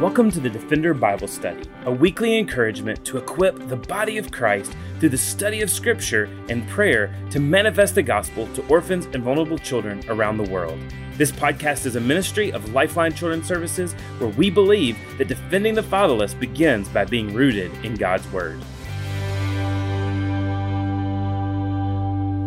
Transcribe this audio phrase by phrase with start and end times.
[0.00, 4.76] Welcome to the Defender Bible Study, a weekly encouragement to equip the body of Christ
[5.00, 9.58] through the study of Scripture and prayer to manifest the gospel to orphans and vulnerable
[9.58, 10.78] children around the world.
[11.16, 15.82] This podcast is a ministry of Lifeline Children's Services where we believe that defending the
[15.82, 18.60] fatherless begins by being rooted in God's Word.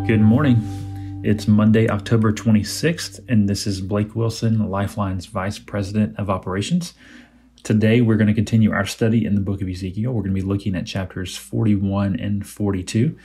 [0.06, 0.82] Good morning.
[1.24, 6.94] It's Monday, October 26th, and this is Blake Wilson, Lifeline's Vice President of Operations.
[7.62, 10.10] Today, we're going to continue our study in the book of Ezekiel.
[10.10, 13.16] We're going to be looking at chapters 41 and 42.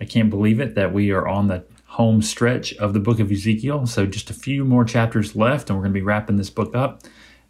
[0.00, 3.30] I can't believe it that we are on the home stretch of the book of
[3.30, 3.86] Ezekiel.
[3.86, 6.74] So, just a few more chapters left, and we're going to be wrapping this book
[6.74, 7.02] up.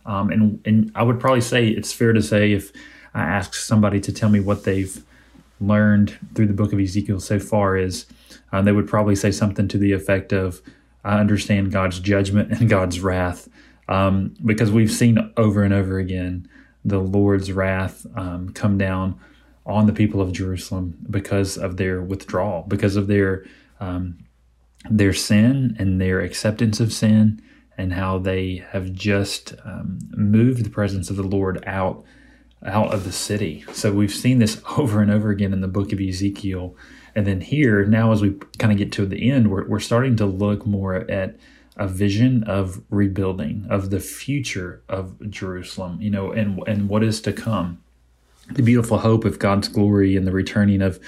[0.05, 2.73] Um, and, and I would probably say it's fair to say if
[3.15, 5.03] I ask somebody to tell me what they've
[5.63, 8.05] learned through the book of Ezekiel so far, is
[8.53, 10.61] uh, they would probably say something to the effect of,
[11.05, 13.49] I understand God's judgment and God's wrath
[13.89, 16.49] um, because we've seen over and over again
[16.85, 19.19] the Lord's wrath um, come down
[19.67, 23.47] on the people of Jerusalem because of their withdrawal, because of their
[23.81, 24.19] um,
[24.91, 27.41] their sin and their acceptance of sin,
[27.79, 32.05] and how they have just um, moved the presence of the Lord out
[32.65, 33.65] out of the city.
[33.73, 36.77] So we've seen this over and over again in the book of Ezekiel.
[37.15, 40.17] And then here, now as we kind of get to the end, we're, we're starting
[40.17, 41.37] to look more at
[41.77, 47.21] a vision of rebuilding, of the future of Jerusalem, you know, and and what is
[47.23, 47.83] to come.
[48.53, 51.01] The beautiful hope of God's glory and the returning of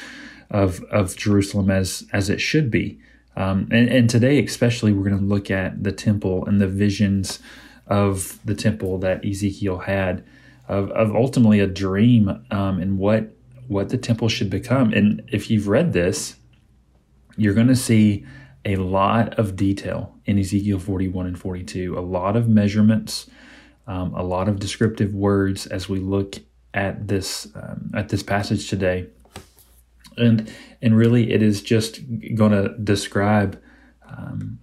[0.50, 2.98] of of Jerusalem as as it should be.
[3.36, 7.38] Um, and, and today, especially, we're going to look at the temple and the visions
[7.86, 10.24] of the temple that Ezekiel had,
[10.68, 13.32] of, of ultimately a dream um, and what
[13.68, 14.92] what the temple should become.
[14.92, 16.36] And if you've read this,
[17.36, 18.24] you're going to see
[18.66, 23.30] a lot of detail in Ezekiel 41 and 42, a lot of measurements,
[23.86, 26.36] um, a lot of descriptive words as we look
[26.74, 29.06] at this um, at this passage today,
[30.18, 30.52] and
[30.82, 32.00] and really it is just
[32.34, 33.60] going to describe
[34.08, 34.58] um,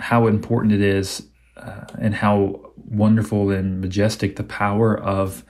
[0.00, 1.28] how important it is
[1.58, 5.44] uh, and how wonderful and majestic the power of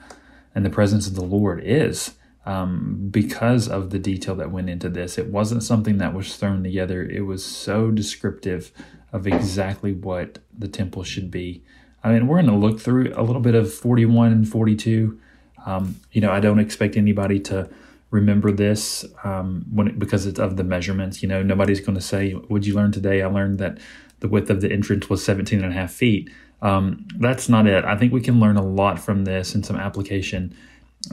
[0.53, 2.16] and the presence of the Lord is
[2.47, 5.17] um, because of the detail that went into this.
[5.17, 8.71] It wasn't something that was thrown together, it was so descriptive
[9.11, 11.61] of exactly what the temple should be.
[12.03, 15.19] I mean, we're going to look through a little bit of 41 and 42.
[15.65, 17.69] Um, you know, I don't expect anybody to
[18.11, 21.21] remember this um, when it, because it's of the measurements.
[21.21, 23.77] You know, nobody's going to say, "Would you learn today?" I learned that
[24.21, 26.29] the width of the entrance was 17 and a half feet.
[26.61, 27.83] Um, that's not it.
[27.83, 30.55] I think we can learn a lot from this and some application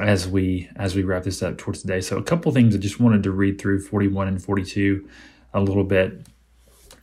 [0.00, 2.00] as we as we wrap this up towards today.
[2.00, 5.08] So a couple things I just wanted to read through 41 and 42
[5.52, 6.26] a little bit,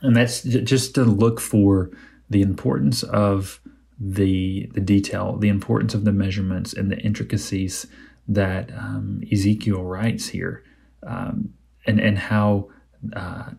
[0.02, 1.90] and that's just to look for
[2.28, 3.60] the importance of
[3.98, 7.86] the the detail, the importance of the measurements and the intricacies
[8.28, 10.62] that um, Ezekiel writes here,
[11.06, 11.54] um,
[11.86, 12.68] and and how
[13.14, 13.50] uh,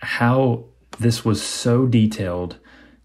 [0.00, 0.64] how
[0.98, 2.58] this was so detailed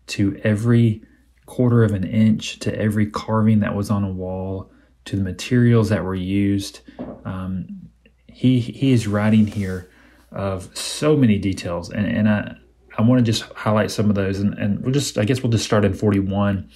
[0.07, 1.03] to every
[1.45, 4.71] quarter of an inch, to every carving that was on a wall
[5.09, 6.81] to the materials that were used.
[7.25, 7.89] Um,
[8.27, 9.89] he he is writing here
[10.31, 12.55] of so many details, and and I
[12.97, 15.51] I want to just highlight some of those, and and we'll just I guess we'll
[15.51, 16.69] just start in forty one,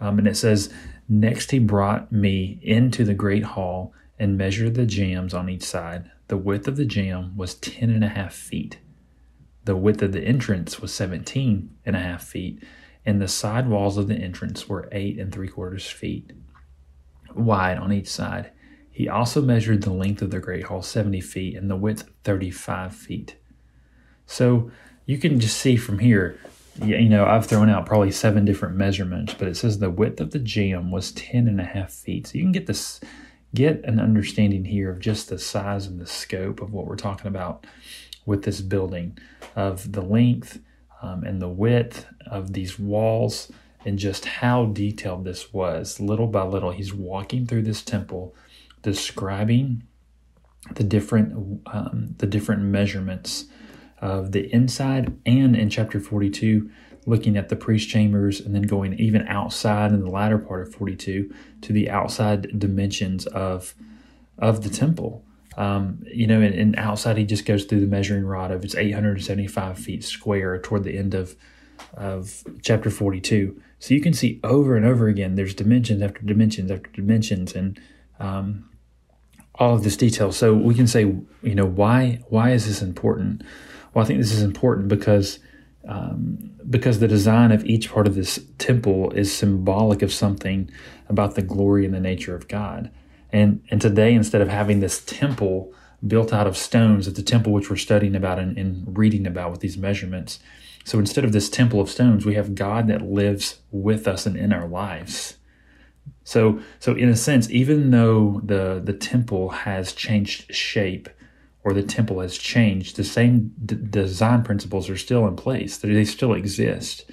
[0.00, 0.72] um, and it says.
[1.06, 6.10] Next, he brought me into the great hall and measured the jambs on each side.
[6.28, 8.78] The width of the jamb was ten and a half feet.
[9.66, 12.62] The width of the entrance was seventeen and a half feet,
[13.04, 16.32] and the side walls of the entrance were eight and three quarters feet
[17.36, 18.50] wide on each side.
[18.90, 22.94] He also measured the length of the Great Hall 70 feet and the width 35
[22.94, 23.36] feet.
[24.26, 24.70] So
[25.06, 26.38] you can just see from here,
[26.82, 30.30] you know, I've thrown out probably seven different measurements, but it says the width of
[30.30, 32.28] the jamb was 10 and a half feet.
[32.28, 33.00] So you can get this,
[33.54, 37.26] get an understanding here of just the size and the scope of what we're talking
[37.26, 37.66] about
[38.26, 39.18] with this building,
[39.56, 40.60] of the length
[41.02, 43.50] um, and the width of these walls
[43.84, 46.00] and just how detailed this was.
[46.00, 48.34] Little by little, he's walking through this temple,
[48.82, 49.82] describing
[50.74, 53.46] the different um, the different measurements
[54.00, 56.70] of the inside, and in chapter forty two,
[57.06, 60.74] looking at the priest chambers, and then going even outside in the latter part of
[60.74, 63.74] forty two to the outside dimensions of
[64.38, 65.24] of the temple.
[65.56, 68.74] Um, you know, and, and, outside he just goes through the measuring rod of it's
[68.74, 71.36] 875 feet square toward the end of
[71.94, 73.60] of chapter 42.
[73.78, 77.80] So you can see over and over again, there's dimensions after dimensions after dimensions, and
[78.18, 78.68] um,
[79.56, 80.32] all of this detail.
[80.32, 81.02] So we can say,
[81.42, 83.42] you know, why why is this important?
[83.92, 85.38] Well, I think this is important because
[85.86, 90.70] um, because the design of each part of this temple is symbolic of something
[91.08, 92.90] about the glory and the nature of God.
[93.32, 95.72] And, and today, instead of having this temple
[96.06, 99.50] built out of stones at the temple which we're studying about and, and reading about
[99.50, 100.38] with these measurements,
[100.84, 104.36] so instead of this temple of stones, we have God that lives with us and
[104.36, 105.38] in our lives.
[106.24, 111.08] So, so in a sense, even though the the temple has changed shape,
[111.64, 115.78] or the temple has changed, the same d- design principles are still in place.
[115.78, 117.10] They still exist.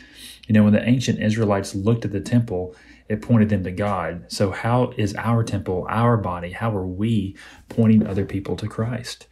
[0.48, 2.76] You know, when the ancient Israelites looked at the temple,
[3.08, 4.26] it pointed them to God.
[4.28, 7.38] So, how is our temple, our body, how are we
[7.70, 9.28] pointing other people to Christ?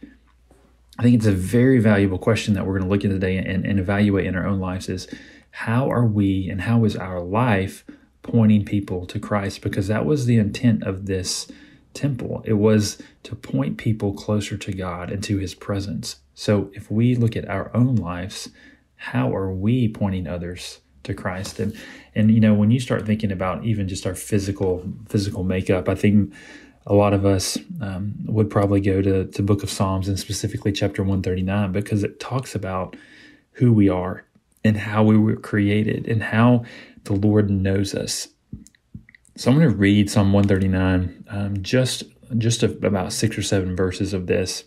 [1.00, 3.64] I think it's a very valuable question that we're going to look at today and,
[3.64, 5.08] and evaluate in our own lives is
[5.50, 7.86] how are we and how is our life
[8.20, 9.62] pointing people to Christ?
[9.62, 11.50] Because that was the intent of this
[11.94, 12.42] temple.
[12.44, 16.16] It was to point people closer to God and to his presence.
[16.34, 18.50] So if we look at our own lives,
[18.96, 21.58] how are we pointing others to Christ?
[21.60, 21.74] And
[22.14, 25.94] and you know, when you start thinking about even just our physical physical makeup, I
[25.94, 26.30] think
[26.86, 30.72] a lot of us um, would probably go to the book of Psalms and specifically
[30.72, 32.96] chapter 139 because it talks about
[33.52, 34.24] who we are
[34.64, 36.64] and how we were created and how
[37.04, 38.28] the Lord knows us
[39.40, 42.04] so I'm going to read Psalm 139, um, just
[42.36, 44.64] just a, about six or seven verses of this.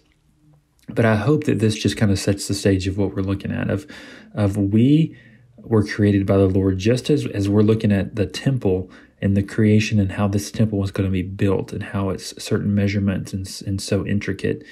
[0.89, 3.51] But I hope that this just kind of sets the stage of what we're looking
[3.51, 3.69] at.
[3.69, 3.85] Of
[4.33, 5.15] of we
[5.57, 8.89] were created by the Lord, just as as we're looking at the temple
[9.23, 12.43] and the creation and how this temple was going to be built and how it's
[12.43, 14.65] certain measurements and, and so intricate.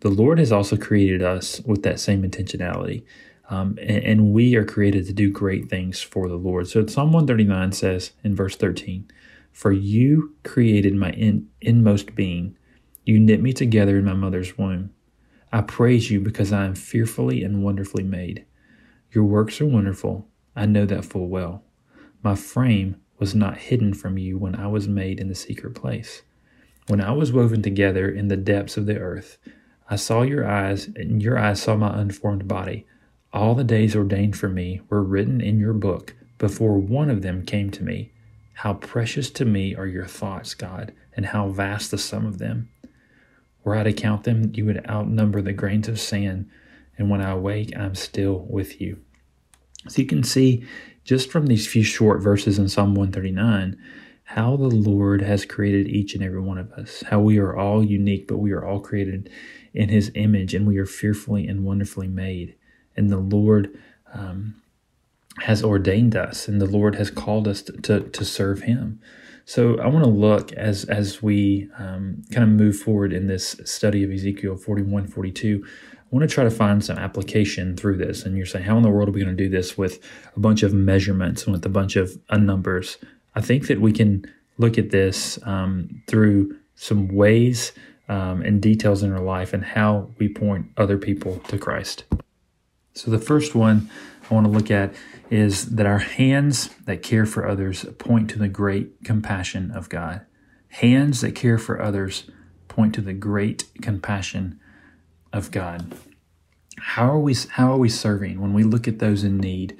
[0.00, 3.02] The Lord has also created us with that same intentionality.
[3.48, 6.68] Um, and, and, we are created to do great things for the Lord.
[6.68, 9.10] So Psalm 139 says in verse 13,
[9.52, 12.58] for you created my in, inmost being.
[13.04, 14.90] You knit me together in my mother's womb.
[15.52, 18.44] I praise you because I am fearfully and wonderfully made.
[19.12, 20.26] Your works are wonderful.
[20.56, 21.64] I know that full well.
[22.22, 26.22] My frame was not hidden from you when I was made in the secret place.
[26.86, 29.38] When I was woven together in the depths of the earth,
[29.88, 32.86] I saw your eyes, and your eyes saw my unformed body.
[33.32, 37.44] All the days ordained for me were written in your book before one of them
[37.44, 38.12] came to me.
[38.54, 42.68] How precious to me are your thoughts, God, and how vast the sum of them.
[43.62, 46.48] Were I to count them, you would outnumber the grains of sand,
[46.98, 49.00] and when I awake, I'm still with you.
[49.88, 50.66] So you can see
[51.04, 53.76] just from these few short verses in Psalm 139
[54.24, 57.84] how the Lord has created each and every one of us, how we are all
[57.84, 59.30] unique, but we are all created
[59.74, 62.54] in His image, and we are fearfully and wonderfully made.
[62.96, 63.78] And the Lord
[64.12, 64.62] um,
[65.40, 69.00] has ordained us and the Lord has called us to, to, to serve Him.
[69.44, 73.60] So I want to look as as we um, kind of move forward in this
[73.64, 75.66] study of Ezekiel 41, 42.
[76.14, 78.22] Want to try to find some application through this.
[78.22, 79.98] And you're saying, how in the world are we going to do this with
[80.36, 82.98] a bunch of measurements and with a bunch of uh, numbers?
[83.34, 84.24] I think that we can
[84.56, 87.72] look at this um, through some ways
[88.08, 92.04] um, and details in our life and how we point other people to Christ.
[92.92, 93.90] So the first one
[94.30, 94.94] I want to look at
[95.30, 100.20] is that our hands that care for others point to the great compassion of God.
[100.68, 102.30] Hands that care for others
[102.68, 104.60] point to the great compassion
[105.34, 105.92] of God.
[106.78, 109.76] How are we how are we serving when we look at those in need?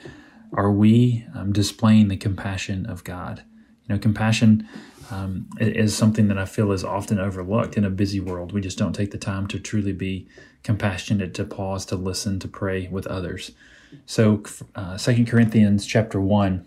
[0.52, 3.44] Are we um, displaying the compassion of God?
[3.86, 4.68] You know, compassion
[5.10, 8.52] um, is something that I feel is often overlooked in a busy world.
[8.52, 10.28] We just don't take the time to truly be
[10.62, 13.52] compassionate, to pause, to listen, to pray with others.
[14.06, 14.42] So,
[14.74, 16.66] uh, Corinthians chapter 1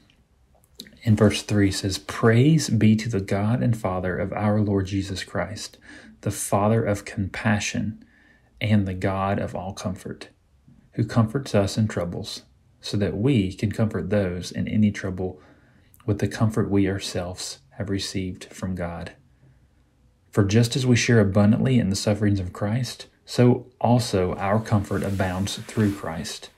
[1.03, 5.23] in verse 3 says, Praise be to the God and Father of our Lord Jesus
[5.23, 5.77] Christ,
[6.21, 8.03] the Father of compassion
[8.59, 10.29] and the God of all comfort,
[10.93, 12.43] who comforts us in troubles,
[12.81, 15.39] so that we can comfort those in any trouble
[16.05, 19.13] with the comfort we ourselves have received from God.
[20.31, 25.03] For just as we share abundantly in the sufferings of Christ, so also our comfort
[25.03, 26.49] abounds through Christ.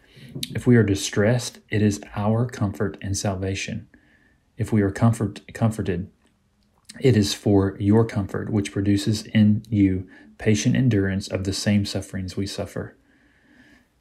[0.53, 3.87] If we are distressed, it is our comfort and salvation.
[4.57, 6.11] If we are comfort, comforted,
[6.99, 12.35] it is for your comfort, which produces in you patient endurance of the same sufferings
[12.35, 12.97] we suffer.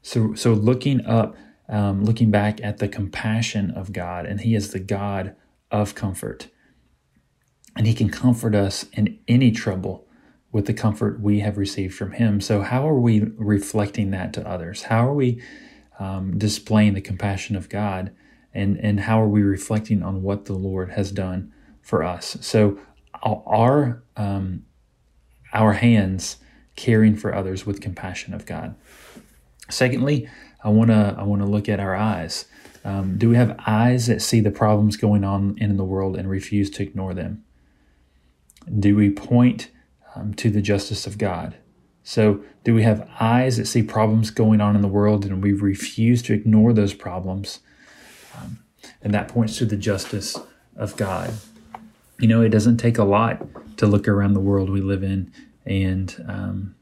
[0.02, 1.36] So, so looking up,
[1.68, 5.34] um, looking back at the compassion of God, and He is the God
[5.70, 6.48] of comfort.
[7.76, 10.06] And He can comfort us in any trouble
[10.50, 12.40] with the comfort we have received from Him.
[12.40, 14.84] So, how are we reflecting that to others?
[14.84, 15.42] How are we
[15.98, 18.12] um, displaying the compassion of God,
[18.54, 21.52] and and how are we reflecting on what the Lord has done
[21.88, 22.36] for us?
[22.42, 22.78] So
[23.22, 24.66] our um,
[25.54, 26.36] our hands
[26.76, 28.74] caring for others with compassion of God.
[29.70, 30.28] Secondly,
[30.62, 32.44] I want to I want to look at our eyes.
[32.84, 36.28] Um, do we have eyes that see the problems going on in the world and
[36.28, 37.42] refuse to ignore them?
[38.78, 39.70] Do we point
[40.14, 41.56] um, to the justice of God?
[42.02, 45.54] So, do we have eyes that see problems going on in the world and we
[45.54, 47.60] refuse to ignore those problems?
[48.36, 48.58] Um,
[49.00, 50.36] and that points to the justice
[50.76, 51.32] of God.
[52.18, 53.42] You know, it doesn't take a lot
[53.76, 55.32] to look around the world we live in
[55.64, 56.74] and um,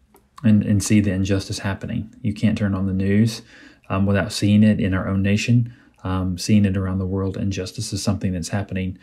[0.43, 2.15] and, and see the injustice happening.
[2.23, 3.43] You can't turn on the news
[3.89, 5.75] um, without seeing it in our own nation,
[6.05, 7.37] um, seeing it around the world.
[7.37, 8.99] Injustice is something that's happening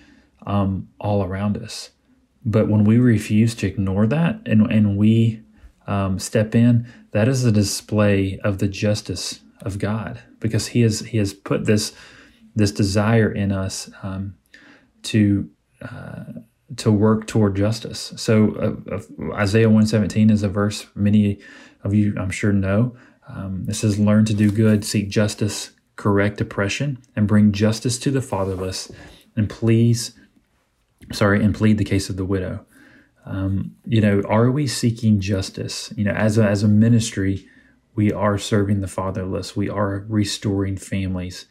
[0.46, 1.92] um, all around us.
[2.46, 5.42] But when we refuse to ignore that and, and we
[5.88, 11.00] um, step in, that is a display of the justice of God because He has
[11.00, 11.94] He has put this
[12.56, 14.36] this desire in us um,
[15.04, 15.50] to
[16.78, 18.14] to work toward justice.
[18.18, 21.40] So uh, uh, Isaiah one seventeen is a verse many
[21.84, 22.96] of you I'm sure know.
[23.28, 28.12] Um, it says, "Learn to do good, seek justice, correct oppression, and bring justice to
[28.12, 28.92] the fatherless,
[29.36, 30.14] and please,
[31.12, 32.66] sorry, and plead the case of the widow."
[33.26, 35.94] Um, you know, are we seeking justice?
[35.96, 37.48] You know, as a, as a ministry,
[37.96, 39.56] we are serving the fatherless.
[39.56, 41.46] We are restoring families.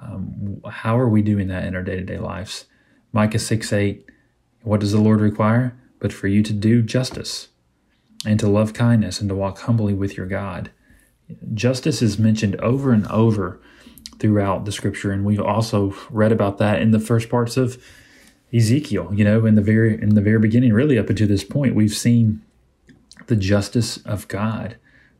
[0.00, 2.66] Um, how are we doing that in our day to day lives?
[3.12, 4.08] Micah 6 8,
[4.62, 5.78] what does the Lord require?
[5.98, 7.48] But for you to do justice
[8.24, 10.70] and to love kindness and to walk humbly with your God.
[11.54, 13.60] Justice is mentioned over and over
[14.18, 17.82] throughout the scripture, and we've also read about that in the first parts of
[18.54, 21.74] Ezekiel, you know, in the very in the very beginning, really up until this point,
[21.74, 22.42] we've seen
[23.26, 24.76] the justice of God.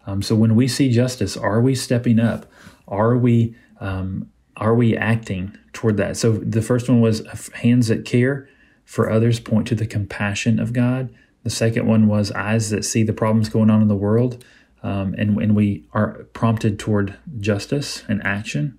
[0.07, 2.51] Um, so when we see justice, are we stepping up?
[2.87, 6.17] Are we um, are we acting toward that?
[6.17, 8.49] So the first one was hands that care
[8.85, 11.13] for others point to the compassion of God.
[11.43, 14.45] The second one was eyes that see the problems going on in the world,
[14.85, 18.79] um, and and we are prompted toward justice and action.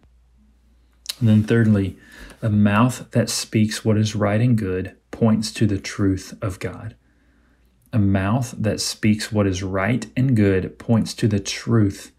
[1.20, 1.98] And then thirdly,
[2.42, 6.96] a mouth that speaks what is right and good points to the truth of God.
[7.92, 12.13] A mouth that speaks what is right and good points to the truth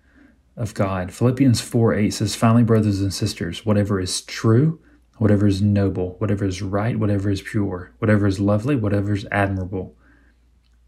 [0.57, 1.13] of God.
[1.13, 4.81] Philippians 4 8 says, Finally, brothers and sisters, whatever is true,
[5.19, 9.97] whatever is noble, whatever is right, whatever is pure, whatever is lovely, whatever is admirable.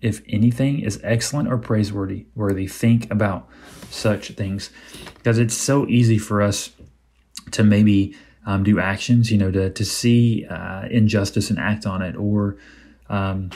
[0.00, 3.48] If anything is excellent or praiseworthy, worthy, think about
[3.90, 4.70] such things.
[5.14, 6.70] Because it's so easy for us
[7.52, 12.02] to maybe um, do actions, you know, to, to see uh, injustice and act on
[12.02, 12.56] it, or
[13.08, 13.50] um,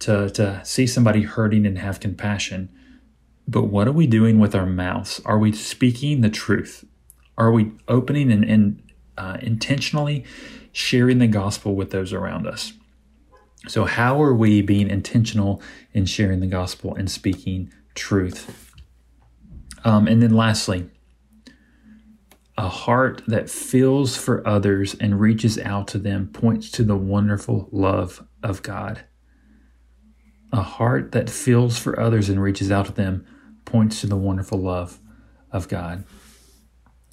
[0.00, 2.68] to, to see somebody hurting and have compassion.
[3.46, 5.20] But what are we doing with our mouths?
[5.24, 6.84] Are we speaking the truth?
[7.36, 8.82] Are we opening and, and
[9.18, 10.24] uh, intentionally
[10.72, 12.72] sharing the gospel with those around us?
[13.66, 18.72] So, how are we being intentional in sharing the gospel and speaking truth?
[19.84, 20.90] Um, and then, lastly,
[22.56, 27.68] a heart that feels for others and reaches out to them points to the wonderful
[27.72, 29.04] love of God.
[30.52, 33.26] A heart that feels for others and reaches out to them
[33.64, 34.98] points to the wonderful love
[35.50, 36.04] of God.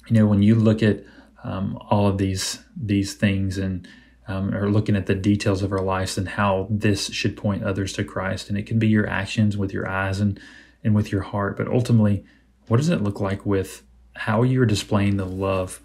[0.08, 1.04] You know, when you look at
[1.44, 3.86] um, all of these these things and
[4.28, 7.92] um, are looking at the details of our lives and how this should point others
[7.94, 10.40] to Christ, and it can be your actions with your eyes and
[10.84, 12.24] and with your heart, but ultimately,
[12.66, 13.82] what does it look like with
[14.14, 15.80] how you're displaying the love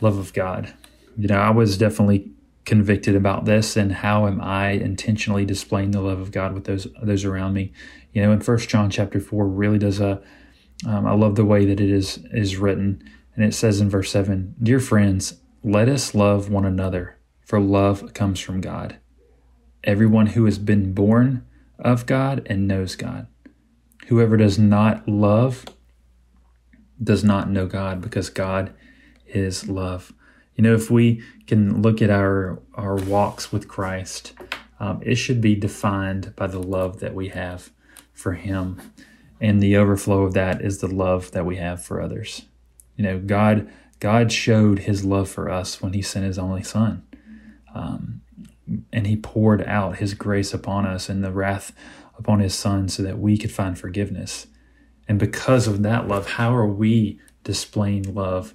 [0.00, 0.72] love of God.
[1.16, 2.32] You know, I was definitely
[2.64, 6.86] convicted about this and how am I intentionally displaying the love of God with those
[7.02, 7.72] those around me.
[8.12, 10.22] You know, in First John chapter four really does a.
[10.86, 13.02] Um, I love the way that it is is written,
[13.34, 18.14] and it says in verse seven, "Dear friends, let us love one another, for love
[18.14, 18.96] comes from God.
[19.84, 21.44] Everyone who has been born
[21.78, 23.26] of God and knows God.
[24.06, 25.64] Whoever does not love
[27.02, 28.72] does not know God because God
[29.26, 30.12] is love.
[30.56, 34.32] You know, if we can look at our our walks with Christ,
[34.78, 37.70] um, it should be defined by the love that we have
[38.12, 38.80] for Him,
[39.40, 42.42] and the overflow of that is the love that we have for others.
[42.96, 47.02] You know, God God showed His love for us when He sent His only Son,
[47.74, 48.20] um,
[48.92, 51.72] and He poured out His grace upon us and the wrath
[52.18, 54.46] upon His Son, so that we could find forgiveness.
[55.08, 58.54] And because of that love, how are we displaying love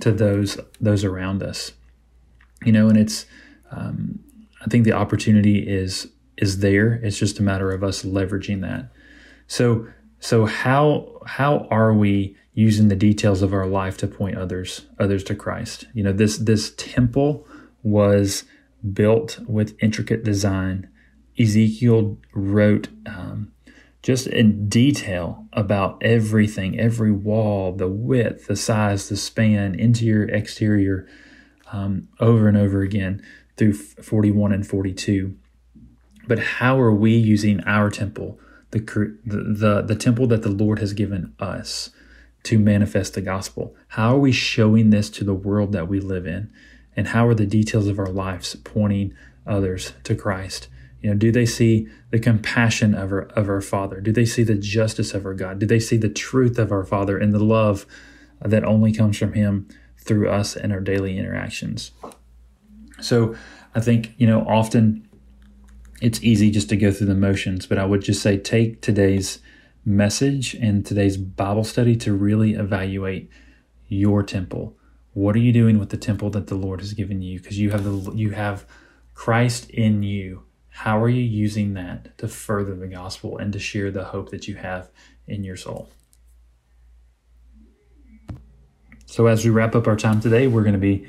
[0.00, 1.72] to those those around us?
[2.64, 3.26] You know, and it's
[3.70, 4.20] um,
[4.60, 6.94] I think the opportunity is is there.
[6.94, 8.90] It's just a matter of us leveraging that.
[9.46, 9.86] So
[10.18, 15.24] so how how are we using the details of our life to point others others
[15.24, 15.86] to Christ?
[15.94, 17.46] You know, this this temple
[17.82, 18.44] was
[18.92, 20.88] built with intricate design.
[21.38, 23.52] Ezekiel wrote um,
[24.02, 31.06] just in detail about everything, every wall, the width, the size, the span, interior, exterior,
[31.72, 33.22] um, over and over again
[33.56, 35.36] through 41 and 42.
[36.26, 38.38] But how are we using our temple,
[38.70, 38.78] the,
[39.24, 41.90] the, the, the temple that the Lord has given us,
[42.44, 43.74] to manifest the gospel?
[43.88, 46.50] How are we showing this to the world that we live in?
[46.96, 49.12] And how are the details of our lives pointing
[49.46, 50.68] others to Christ?
[51.00, 54.00] You know, do they see the compassion of our, of our Father?
[54.00, 55.58] Do they see the justice of our God?
[55.58, 57.86] Do they see the truth of our Father and the love
[58.40, 61.92] that only comes from Him through us and our daily interactions?
[63.00, 63.34] So
[63.74, 65.08] I think, you know, often
[66.02, 69.40] it's easy just to go through the motions, but I would just say take today's
[69.84, 73.30] message and today's Bible study to really evaluate
[73.88, 74.76] your temple.
[75.12, 77.40] What are you doing with the temple that the Lord has given you?
[77.40, 78.66] Because you have the you have
[79.14, 83.90] Christ in you how are you using that to further the gospel and to share
[83.90, 84.90] the hope that you have
[85.26, 85.90] in your soul?
[89.06, 91.08] So, as we wrap up our time today, we're going to be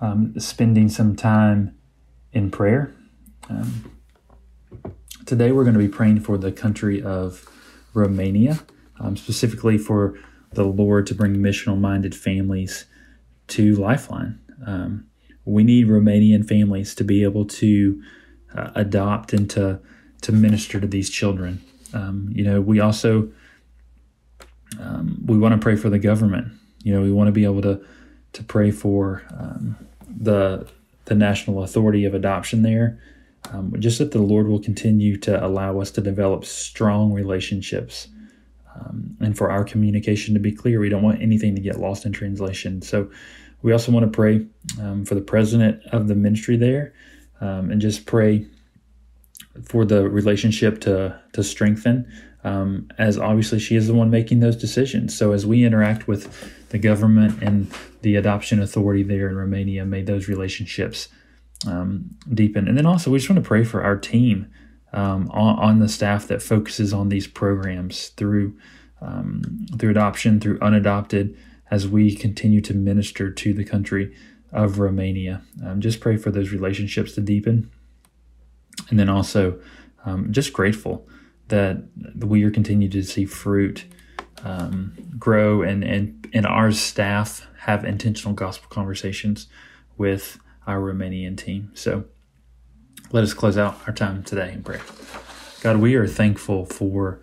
[0.00, 1.76] um, spending some time
[2.32, 2.94] in prayer.
[3.50, 3.92] Um,
[5.26, 7.46] today, we're going to be praying for the country of
[7.92, 8.60] Romania,
[8.98, 10.18] um, specifically for
[10.52, 12.86] the Lord to bring missional minded families
[13.48, 14.40] to Lifeline.
[14.66, 15.06] Um,
[15.44, 18.02] we need Romanian families to be able to
[18.54, 19.80] uh, adopt and to
[20.22, 21.62] to minister to these children.
[21.92, 23.30] Um, you know, we also
[24.80, 26.52] um, we want to pray for the government.
[26.82, 27.84] You know, we want to be able to
[28.34, 29.76] to pray for um,
[30.08, 30.68] the
[31.06, 33.00] the national authority of adoption there.
[33.52, 38.08] Um, just that the Lord will continue to allow us to develop strong relationships.
[38.74, 42.04] Um, and for our communication to be clear, we don't want anything to get lost
[42.04, 42.82] in translation.
[42.82, 43.10] So,
[43.62, 44.46] we also want to pray
[44.80, 46.92] um, for the president of the ministry there,
[47.40, 48.46] um, and just pray
[49.64, 52.10] for the relationship to to strengthen.
[52.44, 55.16] Um, as obviously she is the one making those decisions.
[55.16, 57.70] So as we interact with the government and
[58.02, 61.08] the adoption authority there in Romania, may those relationships
[61.66, 62.68] um, deepen.
[62.68, 64.46] And then also we just want to pray for our team
[64.92, 68.56] um, on, on, the staff that focuses on these programs through
[69.00, 71.36] um, through adoption, through unadopted,
[71.70, 74.14] as we continue to minister to the country
[74.52, 75.42] of Romania.
[75.64, 77.70] Um, just pray for those relationships to deepen.
[78.90, 79.60] And then also,
[80.04, 81.06] um, just grateful
[81.48, 81.82] that
[82.18, 83.84] we are continuing to see fruit
[84.44, 89.48] um, grow and, and, and our staff have intentional gospel conversations
[89.96, 91.70] with our Romanian team.
[91.74, 92.04] So
[93.10, 94.82] let us close out our time today in prayer.
[95.60, 97.20] God, we are thankful for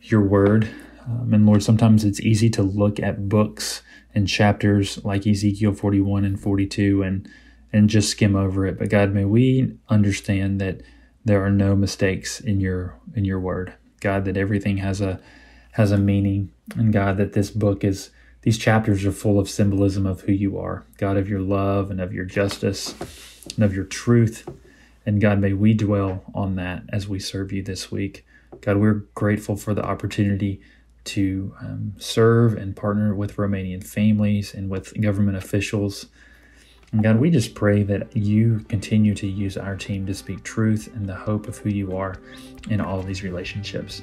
[0.00, 0.68] your word.
[1.04, 3.82] Um, and Lord, sometimes it's easy to look at books
[4.16, 7.28] and chapters like Ezekiel 41 and 42 and
[7.72, 8.78] and just skim over it.
[8.78, 10.80] But God, may we understand that
[11.24, 13.74] there are no mistakes in your in your word.
[14.00, 15.20] God, that everything has a
[15.72, 16.50] has a meaning.
[16.74, 20.58] And God, that this book is these chapters are full of symbolism of who you
[20.58, 20.84] are.
[20.96, 22.94] God of your love and of your justice
[23.54, 24.48] and of your truth.
[25.04, 28.24] And God, may we dwell on that as we serve you this week.
[28.62, 30.62] God, we're grateful for the opportunity
[31.06, 36.06] to um, serve and partner with Romanian families and with government officials.
[36.92, 40.88] And God, we just pray that you continue to use our team to speak truth
[40.94, 42.16] and the hope of who you are
[42.70, 44.02] in all of these relationships.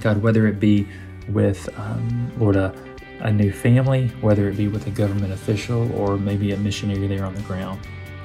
[0.00, 0.86] God, whether it be
[1.28, 2.74] with, um, Lord, a,
[3.20, 7.24] a new family, whether it be with a government official or maybe a missionary there
[7.24, 7.80] on the ground.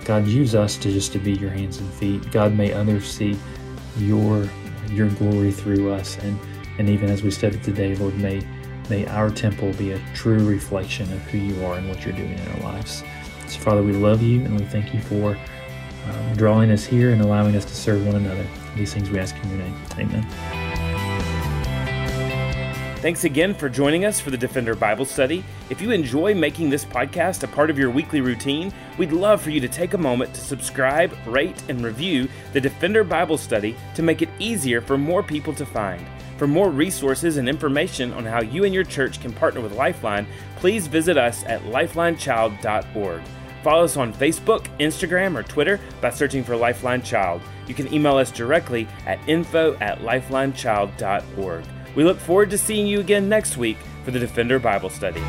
[0.05, 2.31] God, use us to just to be your hands and feet.
[2.31, 3.37] God, may others see
[3.97, 4.47] your
[4.89, 6.37] your glory through us and
[6.81, 8.41] and even as we study today, Lord, may,
[8.89, 12.31] may our temple be a true reflection of who you are and what you're doing
[12.31, 13.03] in our lives.
[13.47, 15.37] So, Father, we love you and we thank you for
[16.09, 18.47] um, drawing us here and allowing us to serve one another.
[18.75, 19.75] These things we ask in your name.
[19.99, 20.27] Amen.
[22.97, 25.43] Thanks again for joining us for the Defender Bible Study.
[25.69, 29.51] If you enjoy making this podcast a part of your weekly routine, we'd love for
[29.51, 34.01] you to take a moment to subscribe, rate, and review the Defender Bible Study to
[34.01, 36.03] make it easier for more people to find.
[36.41, 40.25] For more resources and information on how you and your church can partner with Lifeline,
[40.55, 43.21] please visit us at lifelinechild.org.
[43.63, 47.43] Follow us on Facebook, Instagram, or Twitter by searching for Lifeline Child.
[47.67, 51.63] You can email us directly at info at lifelinechild.org.
[51.93, 55.21] We look forward to seeing you again next week for the Defender Bible Study.